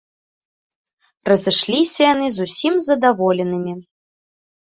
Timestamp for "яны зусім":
2.13-2.73